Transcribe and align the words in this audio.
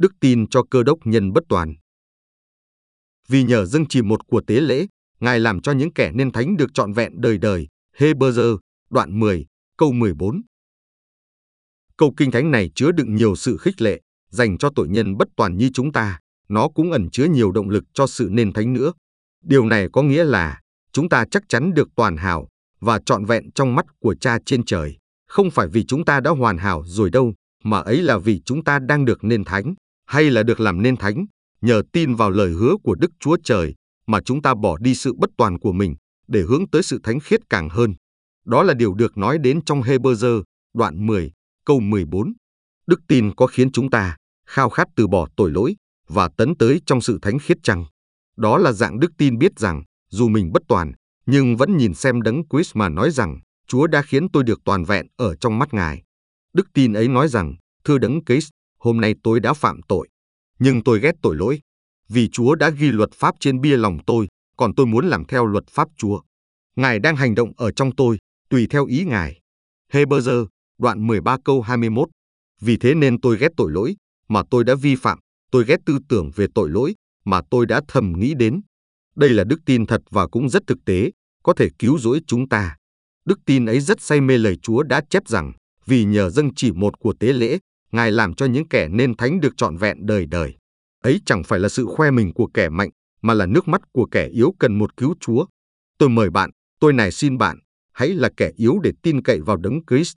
đức 0.00 0.12
tin 0.20 0.46
cho 0.46 0.62
cơ 0.70 0.82
đốc 0.82 0.98
nhân 1.04 1.32
bất 1.32 1.44
toàn. 1.48 1.74
Vì 3.28 3.42
nhờ 3.42 3.64
dâng 3.64 3.86
chỉ 3.88 4.02
một 4.02 4.26
của 4.26 4.40
tế 4.46 4.60
lễ, 4.60 4.86
Ngài 5.20 5.40
làm 5.40 5.60
cho 5.60 5.72
những 5.72 5.92
kẻ 5.92 6.12
nên 6.14 6.32
thánh 6.32 6.56
được 6.56 6.74
trọn 6.74 6.92
vẹn 6.92 7.20
đời 7.20 7.38
đời. 7.38 7.68
Hebrew, 7.96 8.58
đoạn 8.90 9.20
10, 9.20 9.46
câu 9.76 9.92
14. 9.92 10.42
Câu 11.96 12.14
kinh 12.16 12.30
thánh 12.30 12.50
này 12.50 12.70
chứa 12.74 12.92
đựng 12.92 13.14
nhiều 13.14 13.36
sự 13.36 13.56
khích 13.56 13.80
lệ 13.82 14.00
dành 14.30 14.58
cho 14.58 14.70
tội 14.76 14.88
nhân 14.88 15.16
bất 15.16 15.28
toàn 15.36 15.56
như 15.56 15.70
chúng 15.74 15.92
ta. 15.92 16.18
Nó 16.48 16.68
cũng 16.68 16.92
ẩn 16.92 17.10
chứa 17.10 17.24
nhiều 17.24 17.52
động 17.52 17.68
lực 17.68 17.84
cho 17.92 18.06
sự 18.06 18.28
nên 18.30 18.52
thánh 18.52 18.72
nữa. 18.72 18.92
Điều 19.44 19.66
này 19.66 19.88
có 19.92 20.02
nghĩa 20.02 20.24
là 20.24 20.60
chúng 20.92 21.08
ta 21.08 21.24
chắc 21.30 21.42
chắn 21.48 21.74
được 21.74 21.88
toàn 21.96 22.16
hảo 22.16 22.48
và 22.80 23.00
trọn 23.06 23.24
vẹn 23.24 23.50
trong 23.52 23.74
mắt 23.74 23.86
của 24.00 24.14
Cha 24.14 24.38
trên 24.46 24.64
trời. 24.64 24.96
Không 25.28 25.50
phải 25.50 25.68
vì 25.68 25.84
chúng 25.84 26.04
ta 26.04 26.20
đã 26.20 26.30
hoàn 26.30 26.58
hảo 26.58 26.82
rồi 26.86 27.10
đâu, 27.10 27.34
mà 27.64 27.78
ấy 27.78 28.02
là 28.02 28.18
vì 28.18 28.40
chúng 28.44 28.64
ta 28.64 28.78
đang 28.78 29.04
được 29.04 29.24
nên 29.24 29.44
thánh, 29.44 29.74
hay 30.10 30.30
là 30.30 30.42
được 30.42 30.60
làm 30.60 30.82
nên 30.82 30.96
thánh, 30.96 31.26
nhờ 31.60 31.82
tin 31.92 32.14
vào 32.14 32.30
lời 32.30 32.50
hứa 32.50 32.74
của 32.82 32.94
Đức 32.94 33.10
Chúa 33.20 33.36
Trời 33.44 33.74
mà 34.06 34.20
chúng 34.24 34.42
ta 34.42 34.54
bỏ 34.54 34.78
đi 34.80 34.94
sự 34.94 35.14
bất 35.18 35.30
toàn 35.36 35.58
của 35.58 35.72
mình 35.72 35.94
để 36.28 36.40
hướng 36.40 36.70
tới 36.72 36.82
sự 36.82 37.00
thánh 37.02 37.20
khiết 37.20 37.40
càng 37.50 37.68
hơn. 37.68 37.94
Đó 38.44 38.62
là 38.62 38.74
điều 38.74 38.94
được 38.94 39.18
nói 39.18 39.38
đến 39.38 39.64
trong 39.64 39.82
Hebrew, 39.82 40.42
đoạn 40.74 41.06
10, 41.06 41.32
câu 41.64 41.80
14. 41.80 42.32
Đức 42.86 43.00
tin 43.08 43.34
có 43.34 43.46
khiến 43.46 43.72
chúng 43.72 43.90
ta 43.90 44.16
khao 44.46 44.70
khát 44.70 44.88
từ 44.96 45.06
bỏ 45.06 45.28
tội 45.36 45.50
lỗi 45.50 45.76
và 46.08 46.28
tấn 46.36 46.54
tới 46.56 46.80
trong 46.86 47.00
sự 47.00 47.18
thánh 47.22 47.38
khiết 47.38 47.56
chăng? 47.62 47.84
Đó 48.36 48.58
là 48.58 48.72
dạng 48.72 49.00
đức 49.00 49.12
tin 49.18 49.38
biết 49.38 49.58
rằng, 49.58 49.82
dù 50.10 50.28
mình 50.28 50.52
bất 50.52 50.62
toàn, 50.68 50.92
nhưng 51.26 51.56
vẫn 51.56 51.76
nhìn 51.76 51.94
xem 51.94 52.22
đấng 52.22 52.42
Christ 52.48 52.76
mà 52.76 52.88
nói 52.88 53.10
rằng, 53.10 53.40
Chúa 53.66 53.86
đã 53.86 54.02
khiến 54.02 54.28
tôi 54.32 54.44
được 54.44 54.60
toàn 54.64 54.84
vẹn 54.84 55.06
ở 55.16 55.36
trong 55.36 55.58
mắt 55.58 55.74
Ngài. 55.74 56.02
Đức 56.52 56.66
tin 56.74 56.92
ấy 56.92 57.08
nói 57.08 57.28
rằng, 57.28 57.54
thưa 57.84 57.98
đấng 57.98 58.24
Christ, 58.24 58.50
hôm 58.80 59.00
nay 59.00 59.14
tôi 59.22 59.40
đã 59.40 59.52
phạm 59.52 59.82
tội, 59.88 60.08
nhưng 60.58 60.82
tôi 60.84 61.00
ghét 61.00 61.12
tội 61.22 61.36
lỗi, 61.36 61.60
vì 62.08 62.28
Chúa 62.28 62.54
đã 62.54 62.70
ghi 62.70 62.92
luật 62.92 63.10
pháp 63.12 63.34
trên 63.40 63.60
bia 63.60 63.76
lòng 63.76 63.98
tôi, 64.06 64.28
còn 64.56 64.74
tôi 64.74 64.86
muốn 64.86 65.06
làm 65.06 65.24
theo 65.24 65.46
luật 65.46 65.64
pháp 65.70 65.88
Chúa. 65.96 66.20
Ngài 66.76 66.98
đang 66.98 67.16
hành 67.16 67.34
động 67.34 67.52
ở 67.56 67.72
trong 67.72 67.96
tôi, 67.96 68.18
tùy 68.50 68.66
theo 68.70 68.86
ý 68.86 69.04
Ngài. 69.04 69.40
Hebrew, 69.92 70.46
đoạn 70.78 71.06
13 71.06 71.36
câu 71.44 71.62
21. 71.62 72.08
Vì 72.60 72.76
thế 72.76 72.94
nên 72.94 73.20
tôi 73.20 73.38
ghét 73.38 73.48
tội 73.56 73.70
lỗi, 73.72 73.96
mà 74.28 74.42
tôi 74.50 74.64
đã 74.64 74.74
vi 74.74 74.96
phạm, 74.96 75.18
tôi 75.50 75.64
ghét 75.64 75.76
tư 75.86 75.98
tưởng 76.08 76.30
về 76.34 76.46
tội 76.54 76.70
lỗi, 76.70 76.94
mà 77.24 77.40
tôi 77.50 77.66
đã 77.66 77.80
thầm 77.88 78.12
nghĩ 78.16 78.34
đến. 78.34 78.60
Đây 79.16 79.30
là 79.30 79.44
đức 79.44 79.60
tin 79.66 79.86
thật 79.86 80.02
và 80.10 80.26
cũng 80.26 80.48
rất 80.48 80.62
thực 80.66 80.78
tế, 80.86 81.10
có 81.42 81.52
thể 81.52 81.68
cứu 81.78 81.98
rỗi 81.98 82.20
chúng 82.26 82.48
ta. 82.48 82.76
Đức 83.24 83.40
tin 83.46 83.66
ấy 83.66 83.80
rất 83.80 84.00
say 84.00 84.20
mê 84.20 84.38
lời 84.38 84.56
Chúa 84.62 84.82
đã 84.82 85.00
chép 85.10 85.28
rằng, 85.28 85.52
vì 85.86 86.04
nhờ 86.04 86.30
dâng 86.30 86.54
chỉ 86.54 86.72
một 86.72 86.98
của 86.98 87.12
tế 87.20 87.32
lễ, 87.32 87.58
Ngài 87.92 88.12
làm 88.12 88.34
cho 88.34 88.46
những 88.46 88.68
kẻ 88.68 88.88
nên 88.88 89.16
thánh 89.16 89.40
được 89.40 89.56
trọn 89.56 89.76
vẹn 89.76 90.06
đời 90.06 90.26
đời. 90.26 90.54
Ấy 91.02 91.20
chẳng 91.26 91.42
phải 91.44 91.58
là 91.58 91.68
sự 91.68 91.86
khoe 91.86 92.10
mình 92.10 92.32
của 92.34 92.46
kẻ 92.54 92.68
mạnh, 92.68 92.90
mà 93.22 93.34
là 93.34 93.46
nước 93.46 93.68
mắt 93.68 93.80
của 93.92 94.06
kẻ 94.10 94.26
yếu 94.26 94.54
cần 94.58 94.78
một 94.78 94.96
cứu 94.96 95.14
Chúa. 95.20 95.44
Tôi 95.98 96.08
mời 96.08 96.30
bạn, 96.30 96.50
tôi 96.80 96.92
này 96.92 97.12
xin 97.12 97.38
bạn, 97.38 97.58
hãy 97.92 98.08
là 98.08 98.30
kẻ 98.36 98.50
yếu 98.56 98.78
để 98.82 98.92
tin 99.02 99.22
cậy 99.22 99.40
vào 99.40 99.56
đấng 99.56 99.80
Christ. 99.90 100.14